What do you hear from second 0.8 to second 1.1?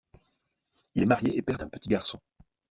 Il est